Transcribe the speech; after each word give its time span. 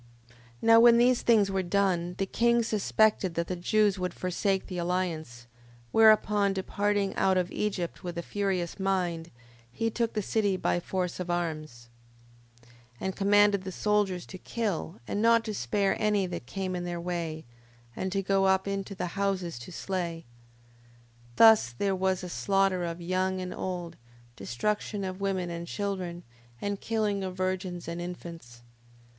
5:11. 0.29 0.35
Now 0.63 0.79
when 0.79 0.97
these 0.97 1.21
things 1.21 1.51
were 1.51 1.61
done, 1.61 2.15
the 2.17 2.25
king 2.25 2.63
suspected 2.63 3.35
that 3.35 3.45
the 3.45 3.55
Jews 3.55 3.99
would 3.99 4.15
forsake 4.15 4.65
the 4.65 4.79
alliance: 4.79 5.45
whereupon 5.91 6.53
departing 6.53 7.13
out 7.15 7.37
of 7.37 7.51
Egypt 7.51 8.03
with 8.03 8.17
a 8.17 8.23
furious 8.23 8.79
mind, 8.79 9.29
he 9.71 9.91
took 9.91 10.13
the 10.13 10.23
city 10.23 10.57
by 10.57 10.79
force 10.79 11.19
of 11.19 11.29
arms, 11.29 11.87
5:12. 12.63 12.67
And 13.01 13.15
commanded 13.15 13.61
the 13.63 13.71
soldiers 13.71 14.25
to 14.25 14.39
kill, 14.39 14.99
and 15.07 15.21
not 15.21 15.43
to 15.45 15.53
spare 15.53 15.95
any 16.01 16.25
that 16.25 16.47
came 16.47 16.75
in 16.75 16.83
their 16.83 16.99
way, 16.99 17.45
and 17.95 18.11
to 18.11 18.23
go 18.23 18.45
up 18.45 18.67
into 18.67 18.95
the 18.95 19.05
houses 19.13 19.59
to 19.59 19.71
slay. 19.71 20.25
5:13. 21.35 21.35
Thus 21.35 21.71
there 21.73 21.95
was 21.95 22.23
a 22.23 22.29
slaughter 22.29 22.83
of 22.83 23.01
young 23.01 23.39
and 23.39 23.53
old, 23.53 23.97
destruction 24.35 25.03
of 25.03 25.21
women 25.21 25.51
and 25.51 25.67
children, 25.67 26.23
and 26.59 26.81
killing 26.81 27.23
of 27.23 27.37
virgins 27.37 27.87
and 27.87 28.01
infants. 28.01 28.63